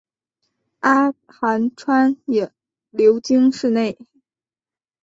[0.79, 2.51] 阿寒川也
[2.89, 3.99] 流经市内。